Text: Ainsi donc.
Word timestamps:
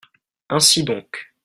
Ainsi 0.49 0.83
donc. 0.83 1.35